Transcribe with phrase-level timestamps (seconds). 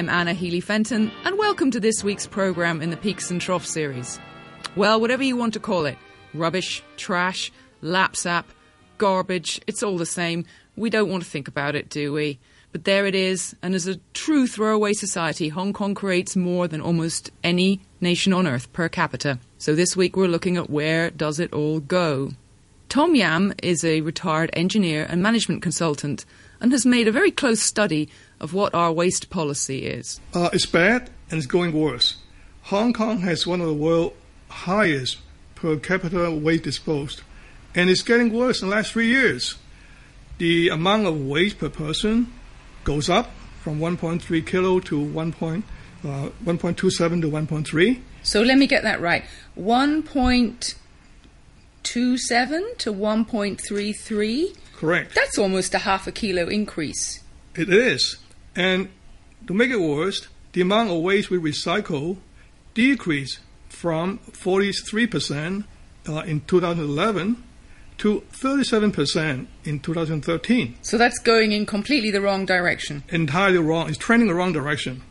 [0.00, 3.68] I'm Anna Healy Fenton, and welcome to this week's programme in the Peaks and Troughs
[3.68, 4.18] series.
[4.74, 5.98] Well, whatever you want to call it
[6.32, 7.52] rubbish, trash,
[7.82, 8.44] lapsap,
[8.96, 10.46] garbage, it's all the same.
[10.74, 12.38] We don't want to think about it, do we?
[12.72, 16.80] But there it is, and as a true throwaway society, Hong Kong creates more than
[16.80, 19.38] almost any nation on earth per capita.
[19.58, 22.30] So this week we're looking at where does it all go?
[22.88, 26.24] Tom Yam is a retired engineer and management consultant
[26.58, 28.08] and has made a very close study
[28.40, 30.20] of what our waste policy is.
[30.34, 32.16] Uh, it's bad and it's going worse.
[32.62, 34.14] Hong Kong has one of the world's
[34.48, 35.18] highest
[35.54, 37.22] per capita waste disposed,
[37.74, 39.56] and it's getting worse in the last three years.
[40.38, 42.32] The amount of waste per person
[42.84, 43.30] goes up
[43.60, 45.32] from 1.3 kilo to 1.
[45.32, 45.64] Point,
[46.02, 48.00] uh, 1.27 to 1.3.
[48.22, 49.24] So let me get that right.
[49.58, 50.74] 1.27
[52.78, 54.56] to 1.33?
[54.76, 55.14] Correct.
[55.14, 57.20] That's almost a half a kilo increase.
[57.54, 58.16] It is.
[58.56, 58.88] And
[59.46, 62.18] to make it worse, the amount of waste we recycle
[62.74, 65.64] decreased from 43%
[66.08, 67.42] uh, in 2011
[67.98, 70.76] to 37% in 2013.
[70.82, 73.04] So that's going in completely the wrong direction.
[73.10, 73.88] Entirely wrong.
[73.88, 75.02] It's trending the wrong direction.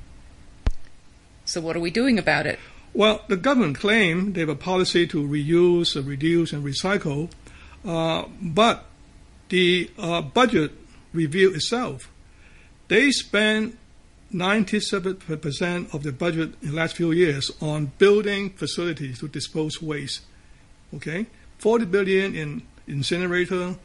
[1.45, 2.59] So what are we doing about it?
[2.93, 7.29] Well, the government claim they have a policy to reuse, reduce, and recycle,
[7.85, 8.85] uh, but
[9.49, 10.71] the uh, budget
[11.13, 12.11] review itself,
[12.89, 13.77] they spend
[14.33, 20.21] 97% of the budget in the last few years on building facilities to dispose waste.
[20.93, 21.27] Okay,
[21.59, 23.75] 40 billion in incinerator,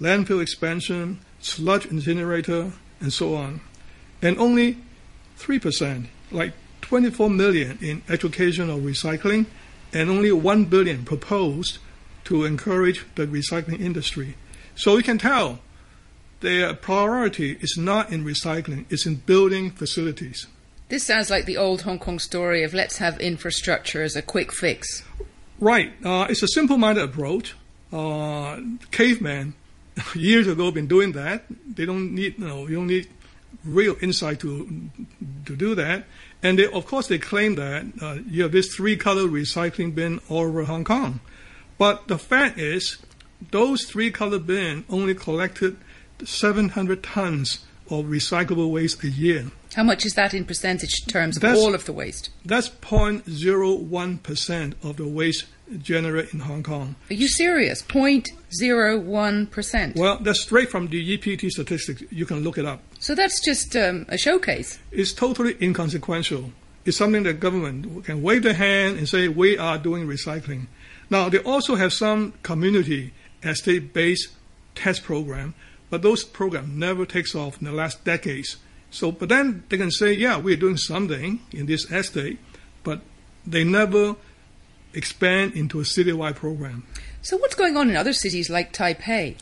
[0.00, 3.60] landfill expansion, sludge incinerator, and so on.
[4.20, 4.78] And only
[5.38, 9.46] 3%, like 24 million in education or recycling,
[9.92, 11.78] and only 1 billion proposed
[12.24, 14.34] to encourage the recycling industry.
[14.74, 15.60] So you can tell
[16.40, 20.46] their priority is not in recycling, it's in building facilities.
[20.88, 24.52] This sounds like the old Hong Kong story of let's have infrastructure as a quick
[24.52, 25.02] fix.
[25.60, 25.92] Right.
[26.04, 27.54] Uh, it's a simple minded approach
[27.92, 28.60] uh,
[28.90, 29.54] cavemen
[30.14, 31.44] years ago been doing that.
[31.66, 33.08] They don't need, you know, you don't need
[33.64, 34.90] real insight to
[35.46, 36.04] to do that.
[36.42, 40.44] And they, of course, they claim that uh, you have this three-color recycling bin all
[40.44, 41.20] over Hong Kong.
[41.78, 42.98] But the fact is,
[43.50, 45.76] those three-color bin only collected
[46.26, 49.50] 700 tons of recyclable waste a year.
[49.74, 52.30] How much is that in percentage terms of that's, all of the waste?
[52.44, 55.46] That's 0.01% of the waste
[55.78, 56.96] generated in Hong Kong.
[57.10, 57.82] Are you serious?
[57.82, 59.96] 0.01%?
[59.96, 62.02] Well, that's straight from the EPD statistics.
[62.10, 62.82] You can look it up.
[62.98, 64.78] So that's just um, a showcase.
[64.90, 66.50] It's totally inconsequential.
[66.84, 70.66] It's something that government can wave their hand and say, we are doing recycling.
[71.10, 73.12] Now, they also have some community
[73.42, 74.28] estate-based
[74.74, 75.54] test program,
[75.90, 78.56] but those programs never takes off in the last decades.
[78.90, 82.38] So, but then they can say, yeah, we're doing something in this estate,
[82.82, 83.00] but
[83.46, 84.16] they never
[84.94, 86.86] expand into a citywide program.
[87.22, 89.36] So, what's going on in other cities like Taipei?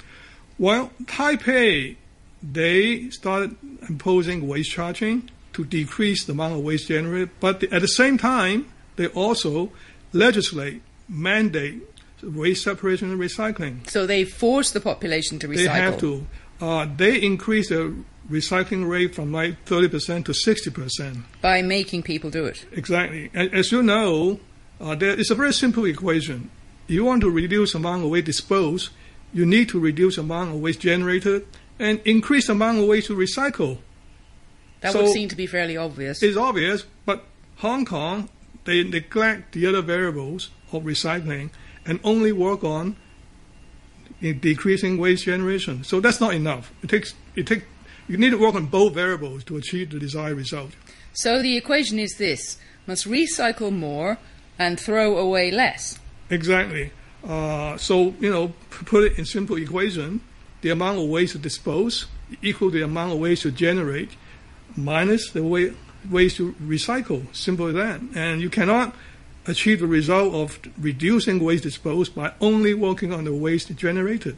[0.58, 1.96] Well, Taipei,
[2.42, 3.56] they started
[3.88, 8.66] imposing waste charging to decrease the amount of waste generated, but at the same time,
[8.96, 9.70] they also
[10.12, 11.82] legislate, mandate
[12.22, 13.88] waste separation and recycling.
[13.88, 15.56] So they force the population to recycle.
[15.56, 16.27] They have to.
[16.60, 17.94] Uh, they increase the
[18.31, 21.22] recycling rate from like 30% to 60%.
[21.41, 22.66] By making people do it.
[22.72, 23.31] Exactly.
[23.34, 24.41] As you know,
[24.81, 26.50] uh, there, it's a very simple equation.
[26.87, 28.91] You want to reduce amount of waste disposed,
[29.33, 31.47] you need to reduce amount of waste generated
[31.78, 33.78] and increase amount of waste to recycle.
[34.81, 36.22] That so would seem to be fairly obvious.
[36.22, 37.25] It's obvious, but
[37.56, 38.28] Hong Kong,
[38.65, 41.50] they neglect the other variables of recycling
[41.86, 42.97] and only work on
[44.20, 45.84] decreasing waste generation.
[45.84, 46.72] So that's not enough.
[46.82, 47.64] It takes, it take,
[48.08, 50.72] you need to work on both variables to achieve the desired result.
[51.12, 54.18] So the equation is this must recycle more
[54.59, 55.98] and throw away less.
[56.30, 56.92] Exactly.
[57.27, 60.21] Uh, so, you know, put it in simple equation,
[60.62, 62.06] the amount of waste to dispose
[62.42, 64.10] equal the amount of waste to generate
[64.77, 65.72] minus the way,
[66.10, 67.22] waste to recycle.
[67.34, 68.00] Simple as that.
[68.15, 68.94] And you cannot
[69.47, 74.37] achieve the result of reducing waste disposed by only working on the waste generated.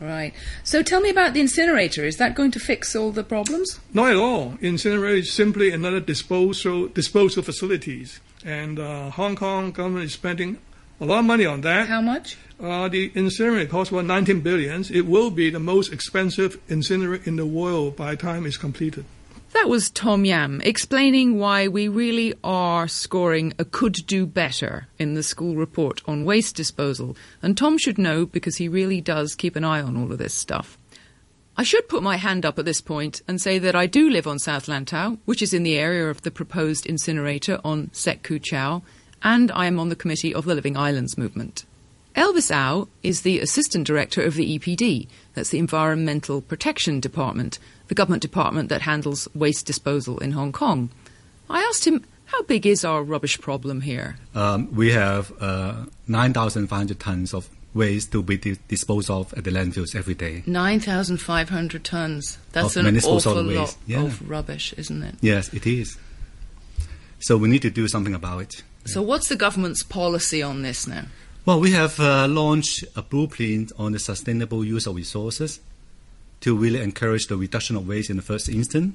[0.00, 0.34] Right.
[0.64, 2.04] So tell me about the incinerator.
[2.04, 3.80] Is that going to fix all the problems?
[3.92, 4.58] Not at all.
[4.60, 10.58] Incinerator is simply another disposal disposal facilities, and uh, Hong Kong government is spending
[11.00, 11.88] a lot of money on that.
[11.88, 12.36] How much?
[12.60, 14.90] Uh, the incinerator costs about 19 billions.
[14.90, 19.04] It will be the most expensive incinerator in the world by the time it's completed.
[19.54, 25.14] That was Tom Yam explaining why we really are scoring a could do better in
[25.14, 27.16] the school report on waste disposal.
[27.40, 30.34] And Tom should know because he really does keep an eye on all of this
[30.34, 30.76] stuff.
[31.56, 34.26] I should put my hand up at this point and say that I do live
[34.26, 38.42] on South Lantau, which is in the area of the proposed incinerator on Shek Kwu
[38.42, 38.82] Chau,
[39.22, 41.64] and I am on the committee of the Living Islands movement.
[42.16, 47.58] Elvis Au is the Assistant Director of the EPD, that's the Environmental Protection Department,
[47.88, 50.90] the government department that handles waste disposal in Hong Kong.
[51.50, 54.16] I asked him, how big is our rubbish problem here?
[54.34, 59.50] Um, we have uh, 9,500 tons of waste to be di- disposed of at the
[59.50, 60.44] landfills every day.
[60.46, 62.38] 9,500 tonnes.
[62.52, 64.02] That's Of an awful lot yeah.
[64.04, 65.16] of rubbish, isn't it?
[65.20, 65.98] Yes, it is.
[67.18, 68.62] So we need to do something about it.
[68.86, 71.04] So, what's the government's policy on this now?
[71.46, 75.60] Well, we have uh, launched a blueprint on the sustainable use of resources
[76.40, 78.94] to really encourage the reduction of waste in the first instance.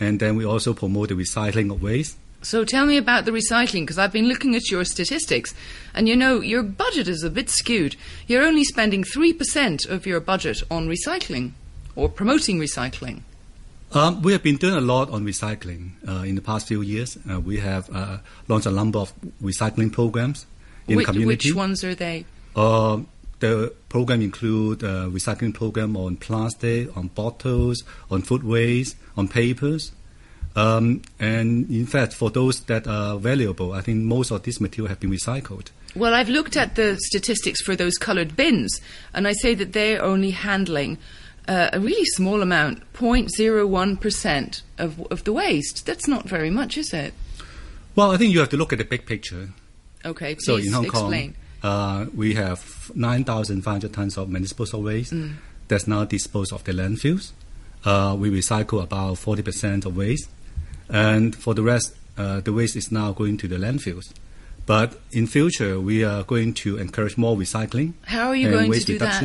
[0.00, 2.16] And then we also promote the recycling of waste.
[2.40, 5.54] So, tell me about the recycling, because I've been looking at your statistics,
[5.92, 7.96] and you know, your budget is a bit skewed.
[8.26, 11.52] You're only spending 3% of your budget on recycling
[11.94, 13.20] or promoting recycling.
[13.92, 17.18] Um, we have been doing a lot on recycling uh, in the past few years.
[17.30, 18.18] Uh, we have uh,
[18.48, 19.12] launched a number of
[19.42, 20.46] recycling programs
[20.88, 21.50] in which, the community.
[21.50, 22.24] which ones are they?
[22.54, 23.00] Uh,
[23.40, 29.92] the program include uh, recycling program on plastic, on bottles, on food waste, on papers.
[30.54, 34.88] Um, and in fact, for those that are valuable, I think most of this material
[34.88, 35.68] have been recycled.
[35.94, 38.80] Well, I've looked at the statistics for those coloured bins,
[39.12, 40.98] and I say that they're only handling
[41.46, 45.86] uh, a really small amount, 0.01% of, of the waste.
[45.86, 47.12] That's not very much, is it?
[47.94, 49.50] Well, I think you have to look at the big picture.
[50.06, 51.34] Okay, please So in Hong explain.
[51.62, 55.34] Kong, uh, we have 9,500 tons of municipal waste Mm.
[55.68, 57.32] that's now disposed of the landfills.
[57.84, 60.28] Uh, we recycle about 40% of waste,
[60.88, 64.12] and for the rest, uh, the waste is now going to the landfills.
[64.66, 68.72] But in future, we are going to encourage more recycling How are you and going
[68.72, 69.22] to do that?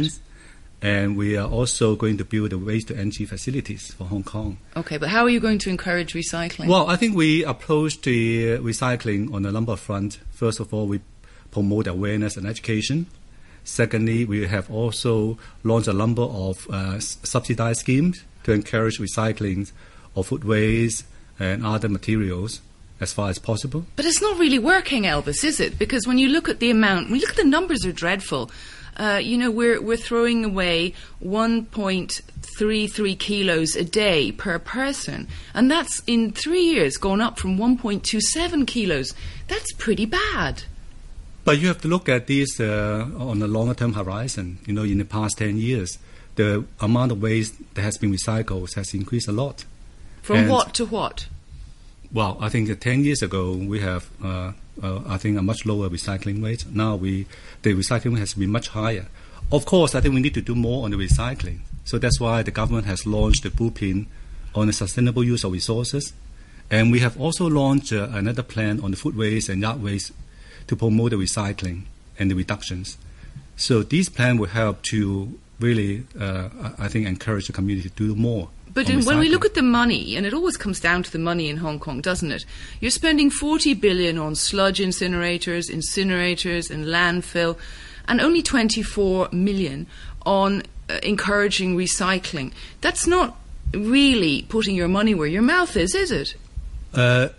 [0.81, 4.57] And we are also going to build the waste to energy facilities for Hong Kong.
[4.75, 6.68] Okay, but how are you going to encourage recycling?
[6.68, 10.18] Well, I think we approach the recycling on a number of fronts.
[10.31, 11.01] First of all, we
[11.51, 13.06] promote awareness and education.
[13.63, 19.72] Secondly, we have also launched a number of uh, subsidized schemes to encourage recycling
[20.16, 21.06] of food waste
[21.39, 22.62] and other materials
[23.00, 23.86] as far as possible.
[23.95, 25.77] But it's not really working, Elvis, is it?
[25.77, 28.51] Because when you look at the amount, when you look at the numbers, are dreadful.
[28.97, 30.93] Uh, you know, we're we're throwing away
[31.23, 38.67] 1.33 kilos a day per person, and that's in three years gone up from 1.27
[38.67, 39.13] kilos.
[39.47, 40.63] That's pretty bad.
[41.43, 44.59] But you have to look at this uh, on a longer term horizon.
[44.65, 45.97] You know, in the past 10 years,
[46.35, 49.65] the amount of waste that has been recycled has increased a lot.
[50.21, 51.27] From And- what to what?
[52.13, 54.52] Well, I think that 10 years ago we have, uh,
[54.84, 56.66] uh, I think, a much lower recycling rate.
[56.69, 57.25] Now we,
[57.62, 59.08] the recycling has been much higher.
[59.52, 61.60] Of course, I think we need to do more on the recycling.
[61.86, 64.10] So that's why the government has launched the blueprint
[64.54, 66.13] on the sustainable use of resources.
[66.69, 70.12] And we have also launched uh, another plan on the food waste and yard waste
[70.68, 71.84] to promote the recycling
[72.19, 72.98] and the reductions.
[73.56, 78.16] So these plans will help to really, uh, I think, encourage the community to do
[78.16, 78.50] more.
[78.73, 81.19] But in, when we look at the money, and it always comes down to the
[81.19, 82.46] money in Hong Kong, doesn't it?
[82.79, 87.57] You're spending 40 billion on sludge incinerators, incinerators, and landfill,
[88.07, 89.88] and only 24 million
[90.25, 92.53] on uh, encouraging recycling.
[92.79, 93.38] That's not
[93.74, 96.36] really putting your money where your mouth is, is it?
[96.93, 97.29] Uh,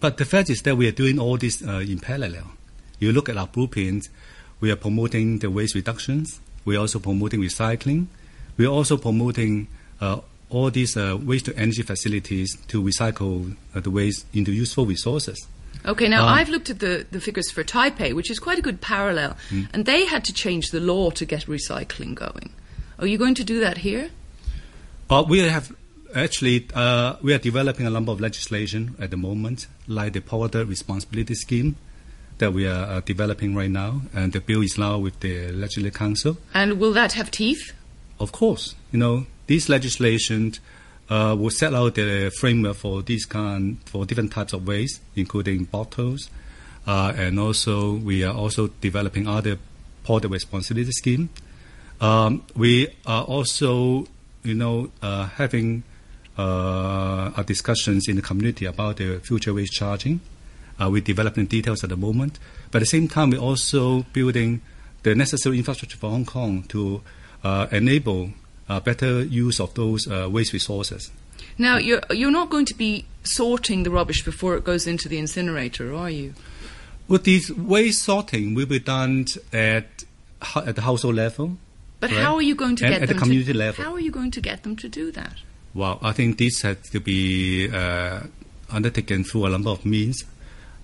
[0.00, 2.52] but the fact is that we are doing all this uh, in parallel.
[2.98, 4.08] You look at our blueprint,
[4.60, 6.40] we are promoting the waste reductions.
[6.64, 8.06] We are also promoting recycling.
[8.56, 9.68] We are also promoting
[10.00, 14.84] uh, all these uh, waste to energy facilities to recycle uh, the waste into useful
[14.86, 15.46] resources.
[15.86, 18.62] Okay, now Um, I've looked at the, the figures for Taipei, which is quite a
[18.62, 19.36] good parallel,
[19.72, 22.50] and they had to change the law to get recycling going.
[22.98, 24.10] Are you going to do that here?
[25.08, 25.74] Uh, we have
[26.14, 30.48] actually uh, we are developing a number of legislation at the moment, like the Power
[30.48, 31.76] Responsibility Scheme
[32.38, 35.94] that we are uh, developing right now, and the bill is now with the Legislative
[35.94, 36.36] Council.
[36.52, 37.72] And will that have teeth?
[38.18, 40.52] Of course, you know this legislation
[41.08, 45.64] uh, will set out the framework for these kind for different types of waste, including
[45.64, 46.30] bottles,
[46.86, 49.58] uh, and also we are also developing other
[50.04, 51.28] product responsibility scheme.
[52.00, 54.06] Um, we are also,
[54.44, 55.82] you know, uh, having
[56.38, 60.20] uh, discussions in the community about the future waste charging.
[60.80, 62.38] Uh, we're developing details at the moment,
[62.70, 64.62] but at the same time, we're also building
[65.02, 67.02] the necessary infrastructure for Hong Kong to
[67.42, 68.30] uh, enable
[68.78, 71.10] better use of those uh, waste resources.
[71.58, 75.18] Now, you're, you're not going to be sorting the rubbish before it goes into the
[75.18, 76.34] incinerator, are you?
[77.08, 80.04] Well, this waste sorting will be done at,
[80.54, 81.56] at the household level.
[81.98, 82.20] But Right.
[82.20, 83.84] how are you going to And get at the them community to, level.
[83.84, 85.34] How are you going to get them to do that?
[85.74, 88.20] Well, I think this has to be uh,
[88.70, 90.24] undertaken through a number of means.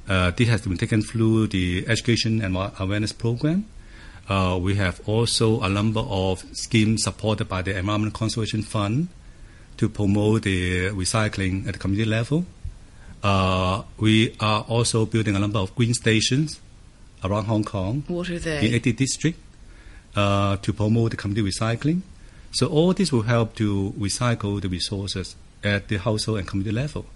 [0.08, 3.64] Uh, this has been taken through the education and awareness program.
[4.28, 9.08] Uh, we have also a number of schemes supported by the Environment Conservation Fund
[9.76, 12.44] to promote the recycling at the community level.
[13.22, 16.60] Uh, we are also building a number of green stations
[17.24, 18.58] around Hong Kong What are in they?
[18.74, 19.38] 80 district
[20.14, 22.02] uh, to promote the community recycling.
[22.52, 27.06] So all this will help to recycle the resources at the household and community level.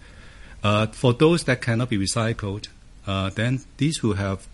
[0.62, 2.69] Uh, for those that cannot be recycled,
[3.07, 4.47] uh, then these will have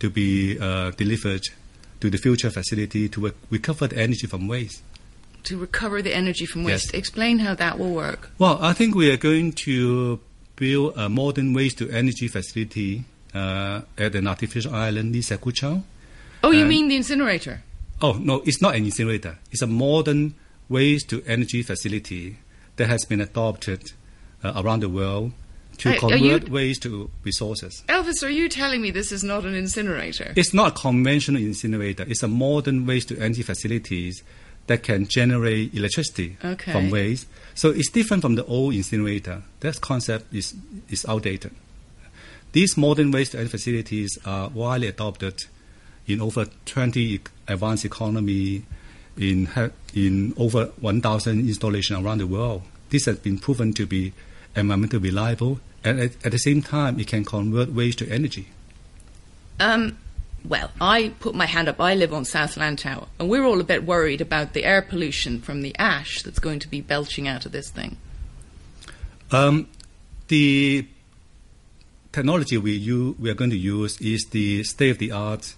[0.00, 1.42] to be uh, delivered
[2.00, 4.82] to the future facility to re- recover the energy from waste.
[5.44, 6.84] To recover the energy from Yes.
[6.86, 6.94] waste.
[6.94, 8.30] Explain how that will work.
[8.38, 10.20] Well, I think we are going to
[10.56, 15.52] build a modern waste to energy facility uh, at an artificial island near Shek Kwu
[15.54, 15.82] Chau.
[16.42, 17.62] Oh, you Um, mean the incinerator?
[18.00, 19.38] Oh, no, it's not an incinerator.
[19.52, 20.34] It's a modern
[20.68, 22.38] waste to energy facility
[22.76, 23.82] that has been adopted
[24.42, 25.32] uh, around the world
[25.78, 27.82] to are you- convert waste to resources.
[27.88, 30.32] Elvis, are you telling me this is not an incinerator?
[30.36, 32.04] It's not a conventional incinerator.
[32.08, 34.22] It's a modern waste to energy facilities
[34.66, 36.72] that can generate electricity Okay.
[36.72, 37.26] from waste.
[37.54, 39.42] So it's different from the old incinerator.
[39.60, 40.54] That concept is,
[40.88, 41.52] is outdated.
[42.52, 45.44] These modern waste to energy facilities are widely adopted
[46.06, 48.62] in over 20 advanced economy
[49.16, 49.48] in,
[49.94, 52.62] in over 1,000 installations around the world.
[52.90, 54.12] This has been proven to be
[54.56, 58.48] environmentally reliable and at, at the same time it can convert waste to energy.
[59.60, 59.98] Um,
[60.44, 61.80] well, I put my hand up.
[61.80, 65.40] I live on South Lantau, and we're all a bit worried about the air pollution
[65.40, 67.96] from the ash that's going to be belching out of this thing.
[69.32, 69.68] Um,
[70.28, 70.86] the
[72.12, 75.54] technology we, u- we are going to use is the state of the art,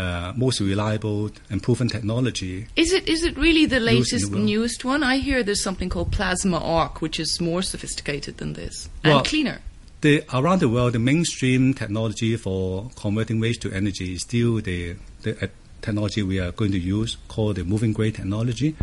[0.00, 2.66] uh, most reliable and proven technology.
[2.76, 5.02] Is it is it really the latest, the newest one?
[5.02, 9.26] I hear there's something called plasma arc, which is more sophisticated than this Well- and
[9.26, 9.58] cleaner.
[10.02, 14.96] The, around the world, the mainstream technology for converting waste to energy is still the,
[15.20, 15.48] the uh,
[15.82, 18.74] technology we are going to use, called the moving grate technology.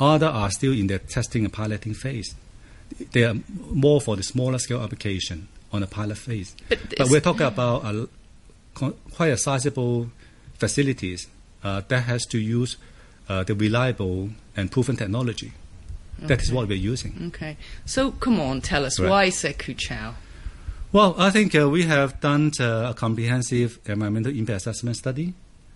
[0.00, 2.34] Other are still in the testing and piloting phase.
[3.12, 3.36] They are
[3.70, 6.56] more for the smaller scale application on the pilot phase.
[6.70, 8.08] But But we're talking about a,
[8.74, 10.08] quite a sizable
[10.64, 11.20] facilities
[11.64, 12.70] uh, that has to use
[13.28, 14.18] uh, the reliable
[14.56, 15.50] and proven technology.
[16.30, 17.12] That is what we're using.
[17.34, 17.56] Okay,
[17.94, 19.10] so come on, tell us Right.
[19.12, 20.14] why Seku Chow?
[20.96, 25.26] Well, I think uh, we have done uh, a comprehensive environmental impact assessment study,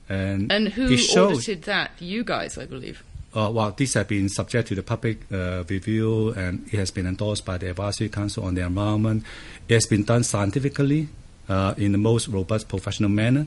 [0.09, 1.33] and, And who it shows.
[1.39, 1.89] audited that?
[1.99, 2.99] You guys, I believe.
[3.35, 7.07] Uh, well, this has been subject to the public uh, review, and it has been
[7.07, 9.25] endorsed by the Advisory Council on the Environment.
[9.69, 11.09] It has been done scientifically
[11.49, 13.47] uh, in the most robust professional manner,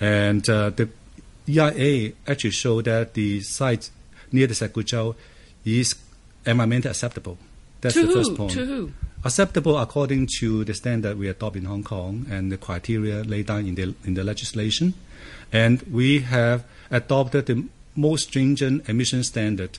[0.00, 0.88] and uh, the
[1.48, 3.90] EIA actually showed that the site
[4.32, 5.14] near the Shek Kwu Chau
[5.64, 5.94] is
[6.44, 7.38] environmentally acceptable.
[7.80, 8.14] That's to the who?
[8.14, 8.52] first point.
[8.52, 8.92] To who?
[9.24, 13.66] acceptable according to the standard we adopt in Hong Kong and the criteria laid down
[13.66, 14.94] in the in the legislation,
[15.52, 17.64] and we have adopted the
[17.96, 19.78] most stringent emission standard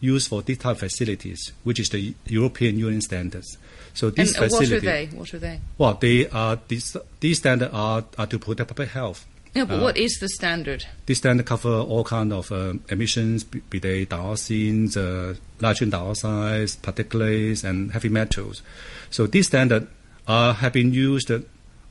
[0.00, 3.58] used for this type of facilities, which is the European Union standards.
[3.94, 5.06] So And these uh, what are facilities, they?
[5.16, 5.60] What are they?
[5.78, 9.24] well, they are these these standards are, are to protect public health.
[9.54, 10.84] No, but Uh, what is the standard?
[11.06, 16.68] This standard cover all kind of um, emissions, be, be they dioxins, uh, nitrogen dioxide,
[16.82, 18.62] particulates, and heavy metals.
[19.10, 19.86] So this standard
[20.26, 21.30] uh, have been used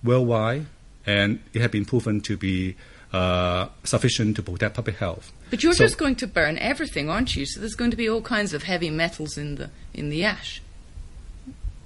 [0.03, 0.65] worldwide,
[1.05, 2.75] and it has been proven to be
[3.13, 5.32] uh, sufficient to protect public health.
[5.50, 7.46] But you're So- just going to burn everything, aren't you?
[7.46, 10.62] So there's going to be all kinds of heavy metals in the in the ash.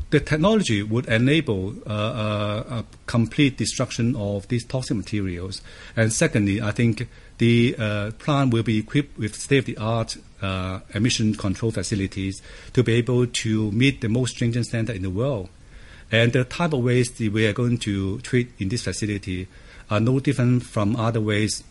[0.09, 5.61] The technology would enable uh, uh, complete destruction of these toxic materials.
[5.95, 7.09] And secondly, I think
[7.39, 12.41] the uh, plant will be equipped with state-of-the-art uh, emission control facilities
[12.73, 15.49] to be able to meet the most stringent standard in the world.
[16.09, 19.47] And the type of waste we are going to treat in this facility
[19.89, 21.65] are no different from other waste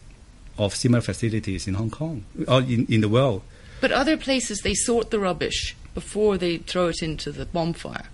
[0.59, 3.43] of similar facilities in Hong Kong or in, in the world.
[3.81, 8.09] But other places they sort the rubbish before they throw it into the bonfire.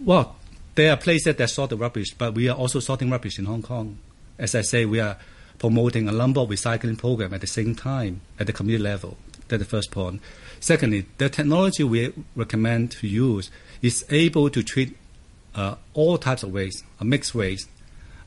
[0.00, 0.36] Well,
[0.74, 3.62] there are places that sort the rubbish, but we are also sorting rubbish in Hong
[3.62, 3.98] Kong.
[4.38, 5.16] As I say, we are
[5.58, 9.16] promoting a number of recycling programs at the same time at the community level.
[9.48, 10.20] That's the first point.
[10.60, 13.50] Secondly, the technology we recommend to use
[13.82, 14.96] is able to treat
[15.54, 17.68] uh, all types of waste, a mixed waste,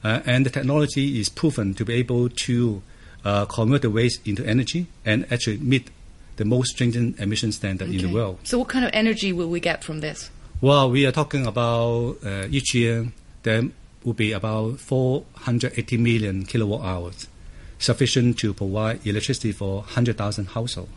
[0.04, 2.82] uh, and the technology is proven to be able to
[3.26, 5.92] uh, convert the waste into energy and actually meet
[6.38, 8.40] the most stringent emission standard in the world.
[8.44, 10.32] So what kind of energy will we get from this?
[10.62, 13.12] Well, we are talking about uh, each year
[13.44, 13.64] there
[14.04, 17.28] will be about 480 million kilowatt hours.
[17.80, 20.92] sufficient to provide electricity for 100,000 households.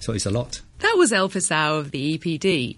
[0.00, 0.60] So it's a lot.
[0.80, 2.76] That was Au of the EPD.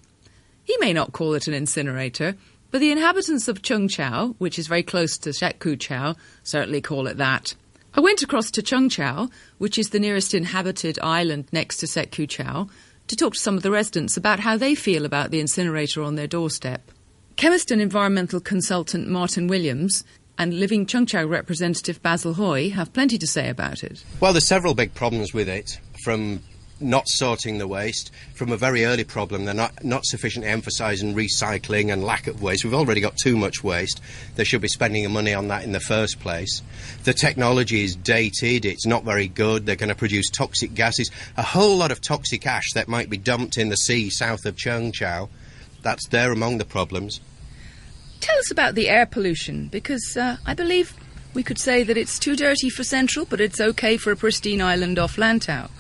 [0.65, 2.37] He may not call it an incinerator,
[2.71, 6.15] but the inhabitants of Cheung Chau, which is very close to Shek Chau,
[6.45, 7.55] certainly call it that.
[7.95, 12.13] I went across to Cheung Chau, which is the nearest inhabited island next to Shek
[12.29, 12.69] Chau,
[13.09, 16.15] to talk to some of the residents about how they feel about the incinerator on
[16.15, 16.91] their doorstep.
[17.37, 20.05] Chemist and environmental consultant Martin Williams
[20.39, 24.05] and living Cheung Chau representative Basil Hoy have plenty to say about it.
[24.21, 26.41] Well, there's several big problems with it, from
[26.79, 29.45] not sorting the waste from a very early problem.
[29.45, 32.65] They're not, not sufficiently emphasising recycling and lack of waste.
[32.65, 34.01] We've already got too much waste.
[34.35, 36.63] They should be spending money on that in the first place.
[37.05, 38.65] The technology is dated.
[38.65, 39.65] It's not very good.
[39.65, 41.11] They're going to produce toxic gases.
[41.37, 44.57] A whole lot of toxic ash that might be dumped in the sea south of
[44.57, 45.29] Cheung Chau.
[45.83, 47.21] That's there among the problems.
[48.21, 50.95] Tell us about the air pollution, because uh, I believe
[51.33, 54.61] we could say that it's too dirty for Central, but it's okay for a pristine
[54.61, 55.71] island off Lantau.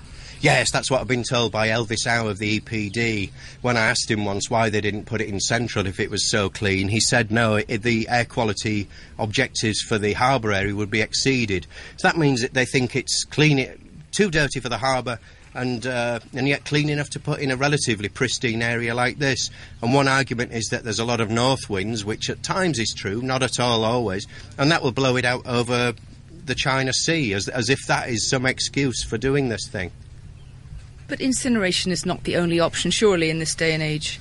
[0.40, 3.31] Yes, that's what I've been told by Elvis Au of the EPD.
[3.62, 6.31] When I asked him once why they didn't put it in Central if it was
[6.31, 8.88] so clean, he said no, it, the air quality
[9.19, 11.66] objectives for the harbour area would be exceeded.
[11.97, 13.81] So that means that they think it's clean, it,
[14.12, 15.19] too dirty for the harbour,
[15.55, 19.50] and uh, and yet clean enough to put in a relatively pristine area like this.
[19.81, 22.93] And one argument is that there's a lot of north winds, which at times is
[22.95, 24.26] true, not at all always,
[24.59, 25.95] and that will blow it out over
[26.45, 29.90] the China Sea, as as if that is some excuse for doing this thing.
[31.08, 34.20] But incineration is not the only option, surely, in this day and age.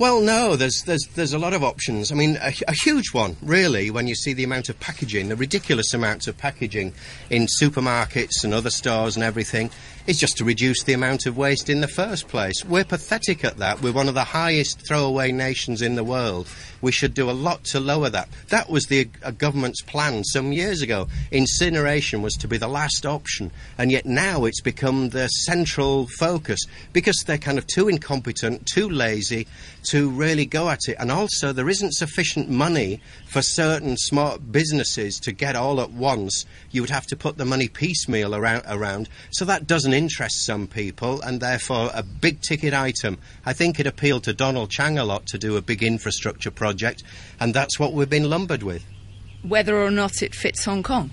[0.00, 2.10] Well, no, there's there's there's a lot of options.
[2.10, 5.36] I mean, a, a, huge one, really, when you see the amount of packaging, the
[5.36, 6.94] ridiculous amounts of packaging
[7.28, 9.68] in supermarkets and other stores and everything,
[10.06, 12.64] is just to reduce the amount of waste in the first place.
[12.64, 13.82] We're pathetic at that.
[13.82, 16.48] We're one of the highest throwaway nations in the world.
[16.82, 18.28] We should do a lot to lower that.
[18.48, 21.08] That was the government's plan some years ago.
[21.30, 26.60] Incineration was to be the last option, and yet now it's become the central focus
[26.92, 29.46] because they're kind of too incompetent, too lazy
[29.84, 30.96] to really go at it.
[30.98, 36.46] And also, there isn't sufficient money for certain smart businesses to get all at once.
[36.70, 39.08] You would have to put the money piecemeal around, around.
[39.32, 43.18] So that doesn't interest some people, and therefore a big ticket item.
[43.44, 47.02] I think it appealed to Donald Tsang a lot to do a big infrastructure project,
[47.38, 48.84] and that's what we've been lumbered with.
[49.42, 51.10] Whether or not it fits Hong Kong?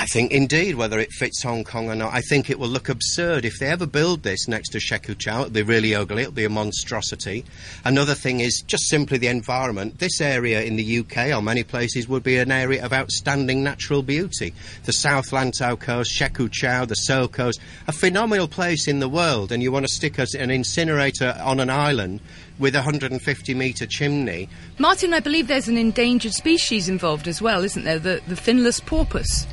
[0.00, 2.88] I think indeed, whether it fits Hong Kong or not, I think it will look
[2.88, 5.40] absurd if they ever build this next to Shek Kwu Chau.
[5.40, 6.22] It'll be really ugly.
[6.22, 7.44] It'll be a monstrosity.
[7.84, 9.98] Another thing is just simply the environment.
[9.98, 14.04] This area in the UK or many places would be an area of outstanding natural
[14.04, 14.54] beauty.
[14.84, 17.58] The South Lantau coast, Shek Kwu Chau, the So coast,
[17.88, 21.70] a phenomenal place in the world, and you want to stick an incinerator on an
[21.70, 22.20] island
[22.60, 24.48] with a 150 metre chimney.
[24.78, 27.98] Martin, I believe there's an endangered species involved as well, isn't there?
[27.98, 29.44] The, the finless porpoise.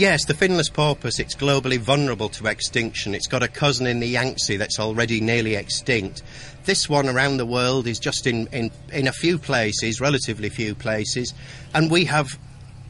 [0.00, 3.14] Yes, the finless porpoise, it's globally vulnerable to extinction.
[3.14, 6.22] It's got a cousin in the Yangtze that's already nearly extinct.
[6.64, 10.74] This one around the world is just in, in, in a few places, relatively few
[10.74, 11.34] places,
[11.74, 12.38] and we have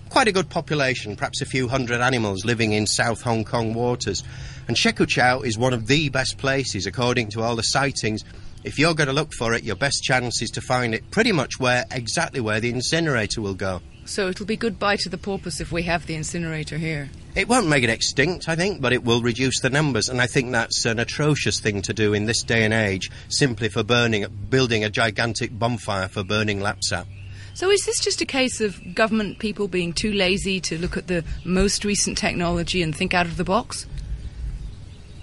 [0.09, 4.23] quite a good population, perhaps a few hundred animals living in South Hong Kong waters.
[4.69, 8.23] And Shek Kwu Chau is one of the best places, according to all the sightings.
[8.63, 11.33] If you're going to look for it, your best chance is to find it pretty
[11.33, 13.81] much where exactly where the incinerator will go.
[14.05, 17.11] So it'll be goodbye to the porpoise if we have the incinerator here.
[17.37, 20.27] It won't make it extinct, I think, but it will reduce the numbers, and I
[20.27, 24.27] think that's an atrocious thing to do in this day and age, simply for burning,
[24.49, 27.07] building a gigantic bonfire for burning lapsap.
[27.55, 31.07] So is this just a case of government people being too lazy to look at
[31.07, 33.87] the most recent technology and think out of the box?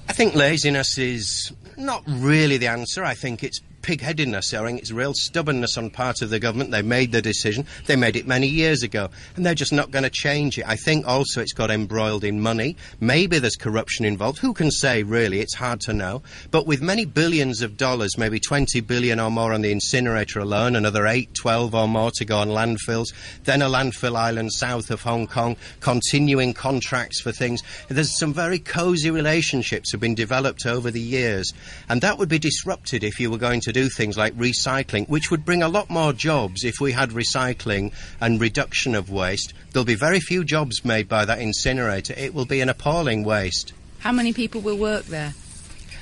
[0.08, 3.04] I think laziness is not really the answer.
[3.04, 4.54] I think it's pig-headedness.
[4.54, 6.72] I think it's real stubbornness on part of the government.
[6.72, 7.66] They made the decision.
[7.86, 10.68] They made it many years ago, and they're just not going to change it.
[10.68, 12.76] I think also it's got embroiled in money.
[13.00, 14.40] Maybe there's corruption involved.
[14.40, 15.40] Who can say, really?
[15.40, 16.22] It's hard to know.
[16.52, 20.76] But with many billions of dollars, maybe 20 billion or more on the incinerator alone,
[20.76, 23.14] another 8, 12 or more to go on landfills,
[23.46, 27.64] then a landfill island south of Hong Kong, continuing contracts for things.
[27.88, 31.54] There's some very cosy relationships have been developed over the years,
[31.88, 35.30] and that would be disrupted if you were going to do things like recycling, which
[35.30, 39.54] would bring a lot more jobs if we had recycling and reduction of waste.
[39.72, 42.16] There'll be very few jobs made by that incinerator.
[42.18, 43.74] It will be an appalling waste.
[44.00, 45.36] How many people will work there?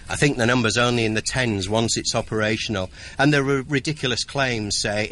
[0.07, 2.91] I think the number's only in the tens once it's operational.
[3.17, 5.09] And there are ridiculous claims, say,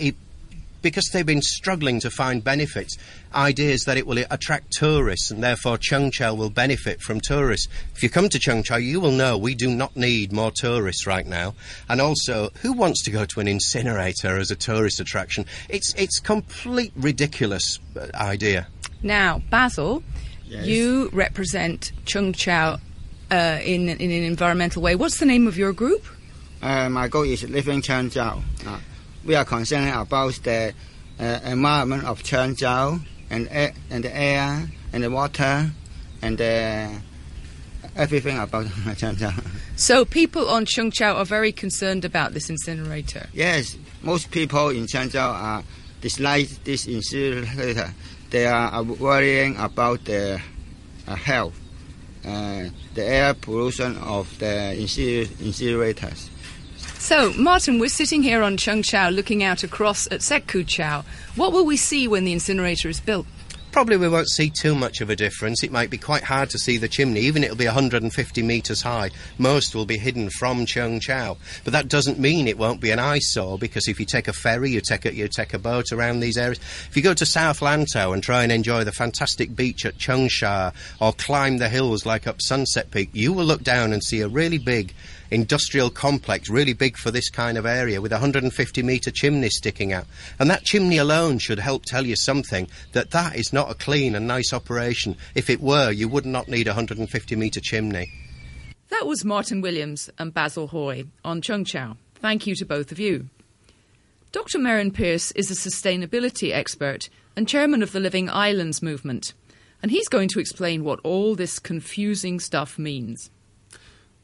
[0.83, 2.97] because they've been struggling to find benefits,
[3.33, 7.67] ideas that it will attract tourists and therefore Cheung Chau will benefit from tourists.
[7.95, 11.07] If you come to Cheung Chau, you will know we do not need more tourists
[11.07, 11.55] right now.
[11.89, 15.47] And also, who wants to go to an incinerator as a tourist attraction?
[15.69, 18.67] It's it's complete ridiculous uh, idea.
[19.01, 20.03] Now, Basil,
[20.53, 20.67] Yes.
[20.67, 22.77] You represent Cheung Chau
[23.31, 24.95] uh, in, in an environmental way.
[24.95, 26.05] What's the name of your group?
[26.61, 28.41] Uh, my goal is living Cheung Chau.
[28.65, 28.79] Uh,
[29.25, 30.73] we are concerned about the
[31.19, 35.71] uh, environment of Cheung Chau and, air, and the air and the water
[36.21, 36.89] and uh,
[37.95, 39.31] everything about Cheung Chau.
[39.75, 43.27] So people on Chung are very concerned about this incinerator.
[43.33, 45.63] Yes, most people in Cheung Chau are
[46.01, 47.93] dislike this incinerator.
[48.29, 50.41] They are worrying about the
[51.07, 51.57] uh, health,
[52.25, 56.29] uh, the air pollution of the incinerator- incinerators.
[57.03, 61.03] So, Martin, we're sitting here on Cheung Chau looking out across at Shek Kwu Chau.
[61.35, 63.25] What will we see when the incinerator is built?
[63.73, 65.63] Probably we won't see too much of a difference.
[65.63, 69.09] It might be quite hard to see the chimney, even it'll be 150 metres high.
[69.37, 71.35] Most will be hidden from Cheung Chau.
[71.65, 74.71] But that doesn't mean it won't be an eyesore, because if you take a ferry,
[74.71, 76.59] you take a, you take a boat around these areas.
[76.87, 80.29] If you go to South Lantau and try and enjoy the fantastic beach at Cheung
[80.29, 84.21] Sha, or climb the hills like up Sunset Peak, you will look down and see
[84.21, 84.93] a really big
[85.33, 89.91] industrial complex, really big for this kind of area, with a 150 metre chimney sticking
[89.91, 90.05] out.
[90.39, 94.15] And that chimney alone should help tell you something that that is not a clean
[94.15, 95.17] and nice operation.
[95.35, 98.11] If it were, you would not need a 150 metre chimney.
[98.89, 101.97] That was Martin Williams and Basil Hoy on Cheung Chau.
[102.15, 103.27] Thank you to both of you.
[104.31, 104.59] Dr.
[104.59, 109.33] Merrin Pearse is a sustainability expert and chairman of the Living Islands movement,
[109.81, 113.29] and he's going to explain what all this confusing stuff means.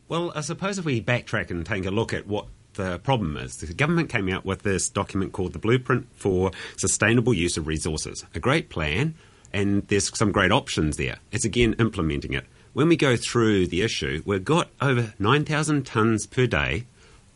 [0.09, 3.57] Well, I suppose if we backtrack and take a look at what the problem is,
[3.57, 8.25] the government came out with this document called the Blueprint for Sustainable Use of Resources.
[8.33, 9.13] A great plan,
[9.53, 11.19] and there's some great options there.
[11.31, 12.47] It's again implementing it.
[12.73, 16.85] When we go through the issue, we've got over 9,000 tonnes per day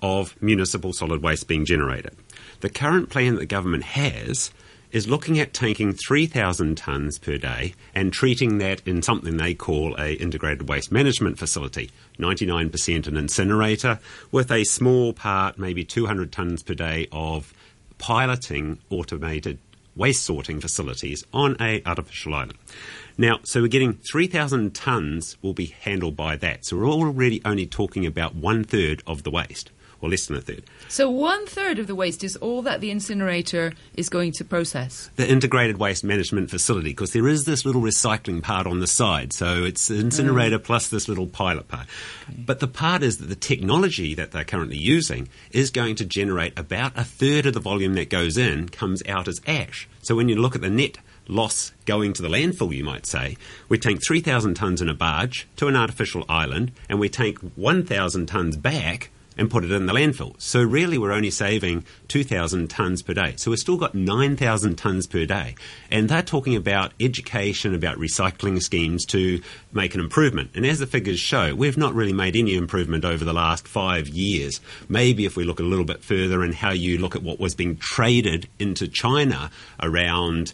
[0.01, 2.15] of municipal solid waste being generated.
[2.62, 4.49] The current plan that the government has
[4.93, 9.99] is looking at taking 3,000 tonnes per day and treating that in something they call
[9.99, 11.89] a integrated waste management facility.
[12.19, 13.99] 99% an incinerator
[14.32, 17.53] with a small part, maybe 200 tonnes per day of
[17.97, 19.58] piloting automated
[19.95, 22.58] waste sorting facilities on a artificial island.
[23.17, 26.65] Now, so we're getting 3,000 tonnes will be handled by that.
[26.65, 29.71] So we're already only talking about one third of the waste,
[30.03, 30.63] or less than a third.
[30.89, 35.09] So, one third of the waste is all that the incinerator is going to process.
[35.15, 39.31] the integrated waste management facility because there is this little recycling part on the side.
[39.31, 40.63] So it's incinerator mm.
[40.63, 41.87] plus this little pilot part.
[42.37, 46.57] But the part is that the technology that they're currently using is going to generate
[46.59, 49.87] about a third of the volume that goes in comes out as ash.
[50.01, 50.97] So when you look at the net
[51.29, 53.37] loss going to the landfill, you might say,
[53.69, 58.27] we take 3,000 tonnes in a barge to an artificial island and we take 1,000
[58.27, 60.39] tonnes back and put it in the landfill.
[60.39, 63.33] So really, we're only saving 2,000 tonnes per day.
[63.37, 65.55] So we've still got 9,000 tonnes per day.
[65.91, 69.41] And they're talking about education, about recycling schemes to
[69.71, 70.51] make an improvement.
[70.55, 74.07] And as the figures show, we've not really made any improvement over the last five
[74.07, 74.59] years.
[74.89, 77.55] Maybe if we look a little bit further and how you look at what was
[77.55, 80.53] being traded into China around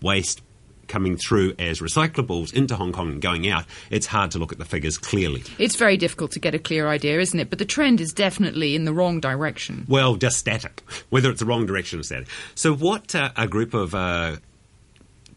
[0.00, 0.40] waste
[0.88, 4.58] coming through as recyclables into Hong Kong and going out, it's hard to look at
[4.58, 5.42] the figures clearly.
[5.58, 7.50] It's very difficult to get a clear idea, isn't it?
[7.50, 9.86] But the trend is definitely in the wrong direction.
[9.88, 12.28] Well, just static, whether it's the wrong direction or static.
[12.54, 14.36] So, what uh, a group of uh,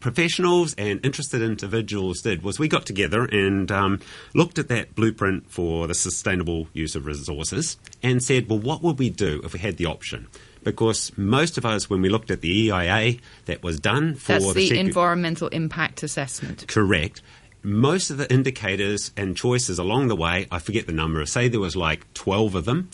[0.00, 4.00] professionals and interested individuals did was we got together and um,
[4.34, 8.98] looked at that blueprint for the sustainable use of resources and said, well, what would
[8.98, 10.26] we do if we had the option?
[10.62, 14.52] Because most of us, when we looked at the EIA that was done for That's
[14.52, 16.66] the secu- environmental impact assessment.
[16.68, 17.22] Correct.
[17.62, 21.60] Most of the indicators and choices along the way, I forget the number, say there
[21.60, 22.90] was like 12 of them,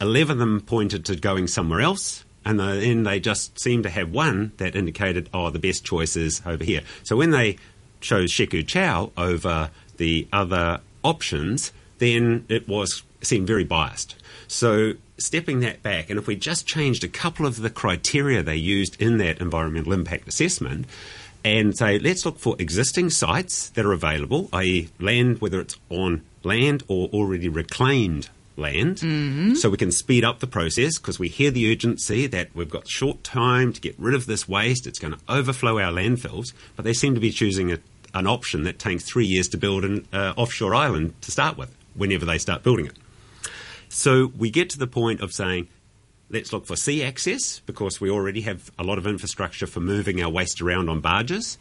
[0.00, 4.10] 11 of them pointed to going somewhere else, and then they just seemed to have
[4.10, 6.82] one that indicated, oh, the best choice is over here.
[7.02, 7.56] So when they
[8.00, 14.14] chose Shek Kwu Chau over the other options, then it was seemed very biased.
[14.48, 18.56] So stepping that back, and if we just changed a couple of the criteria they
[18.56, 20.86] used in that environmental impact assessment,
[21.44, 26.22] and say, let's look for existing sites that are available, i.e., land, whether it's on
[26.42, 28.98] land or already reclaimed land,
[29.56, 32.88] so we can speed up the process because we hear the urgency that we've got
[32.88, 36.84] short time to get rid of this waste, it's going to overflow our landfills, but
[36.84, 37.78] they seem to be choosing a,
[38.14, 41.72] an option that takes three years to build an uh, offshore island to start with,
[41.94, 42.94] whenever they start building it.
[43.96, 45.68] So we get to the point of saying,
[46.28, 50.22] let's look for sea access because we already have a lot of infrastructure for moving
[50.22, 51.56] our waste around on barges.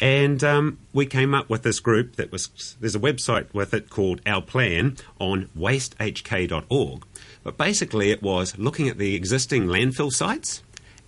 [0.00, 3.90] And um, we came up with this group that was, there's a website with it
[3.90, 7.04] called Our Plan on wastehk.org.
[7.42, 10.62] But basically, it was looking at the existing landfill sites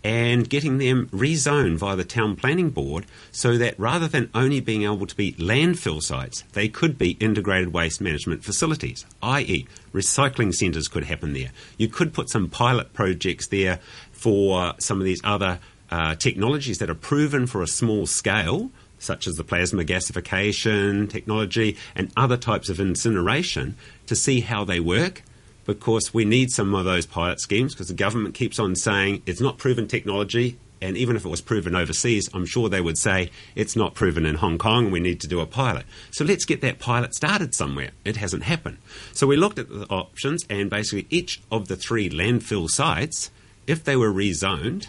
[0.05, 4.83] and getting them rezoned via the town planning board so that rather than only being
[4.83, 10.89] able to be landfill sites, they could be integrated waste management facilities, i.e., recycling centres
[10.89, 11.51] could happen there.
[11.79, 13.81] You could put some pilot projects there
[14.13, 15.59] for some of these other
[15.91, 21.77] uh, technologies that are proven for a small scale, such as the plasma gasification technology
[21.95, 23.75] and other types of incineration,
[24.07, 25.23] to see how they work
[25.65, 29.41] because we need some of those pilot schemes because the government keeps on saying it's
[29.41, 30.59] not proven technology.
[30.83, 34.27] And even if it was proven overseas, I'm sure they would say it's not proven
[34.27, 34.91] in Hong Kong.
[34.91, 35.87] We need to do a pilot.
[36.11, 37.93] So let's get that pilot started somewhere.
[38.05, 38.79] It hasn't happened.
[39.13, 43.31] So we looked at the options, and basically each of the three landfill sites,
[43.67, 44.89] if they were rezoned,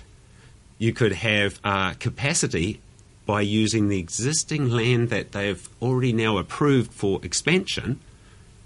[0.77, 2.81] you could have uh, capacity
[3.25, 8.01] by using the existing land that they've already now approved for expansion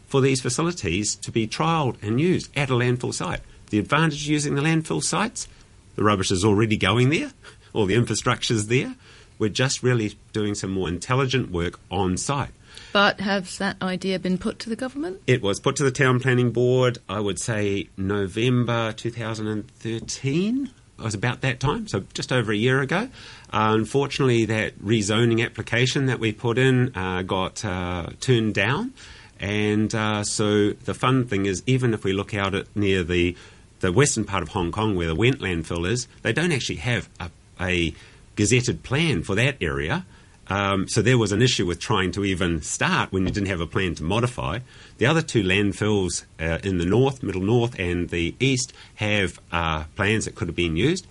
[0.09, 3.41] for these facilities to be trialled and used at a landfill site.
[3.69, 5.47] The advantage of using the landfill sites,
[5.95, 7.31] the rubbish is already going there,
[7.73, 8.95] all the infrastructure's there.
[9.37, 12.49] We're just really doing some more intelligent work on site.
[12.91, 15.21] But has that idea been put to the government?
[15.27, 20.71] It was put to the town planning board, I would say November 2013.
[20.97, 23.09] It was about that time, so just over a year ago.
[23.53, 28.93] Uh, unfortunately, that rezoning application that we put in uh, got uh, turned down.
[29.39, 33.35] And uh, so the fun thing is, even if we look out at near the
[33.79, 37.07] the western part of Hong Kong where the WENT landfill is, they don't actually have
[37.19, 37.29] a,
[37.61, 37.93] a
[38.35, 40.05] gazetted plan for that area.
[40.47, 43.61] Um, so there was an issue with trying to even start when you didn't have
[43.61, 44.59] a plan to modify.
[44.97, 49.83] The other two landfills uh, in the north, middle north, and the east have uh,
[49.95, 51.05] plans that could have been used.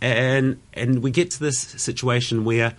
[0.00, 2.74] And, and we get to this situation where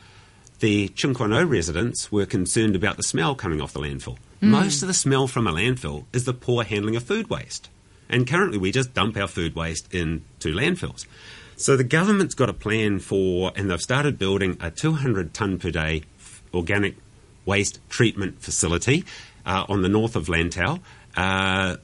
[0.60, 4.18] the Tseung residents were concerned about the smell coming off the landfill.
[4.42, 4.50] Mm.
[4.50, 7.70] Most of the smell from a landfill is the poor handling of food waste.
[8.10, 11.06] And currently we just dump our food waste into landfills.
[11.56, 15.72] So the government's got a plan for, and they've started building a 200 tonne per
[15.72, 16.04] day
[16.54, 16.96] organic
[17.46, 19.04] waste treatment facility
[19.46, 20.80] uh, on the north of Lantau.
[21.16, 21.78] Uh,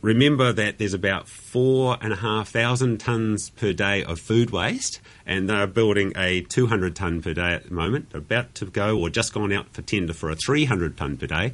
[0.00, 5.00] remember that there's about four and a half thousand tonnes per day of food waste,
[5.26, 8.10] and they're building a 200 tonne per day at the moment.
[8.10, 11.26] They're about to go or just gone out for tender for a 300 tonne per
[11.26, 11.52] day.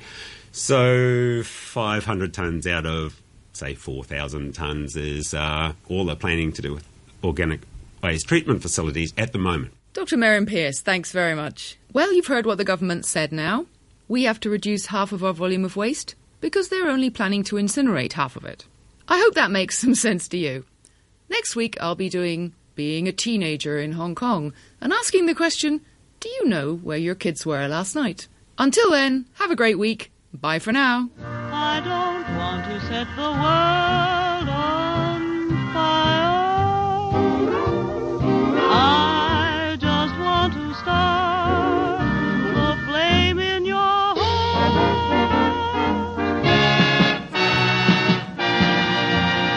[0.53, 3.21] So 500 tonnes out of,
[3.53, 6.87] say, 4,000 tonnes is uh, all they're planning to do with
[7.25, 7.61] organic
[8.03, 9.73] waste treatment facilities at the moment.
[9.95, 10.17] Dr.
[10.17, 11.79] Merrin Pearse, thanks very much.
[11.93, 13.67] Well, you've heard what the government said now.
[14.09, 17.57] We have to reduce half of our volume of waste because they're only planning to
[17.57, 18.67] incinerate half of it.
[19.09, 20.67] I hope that makes some sense to you.
[21.31, 25.81] Next week, I'll be doing being a teenager in Hong Kong and asking the question
[26.21, 28.29] Do you know where your kids were last night?
[28.59, 31.09] Until then, have a great week Bye for now.